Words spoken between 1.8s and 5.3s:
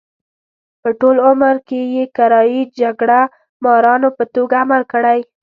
یې کرایي جګړه مارانو په توګه عمل کړی.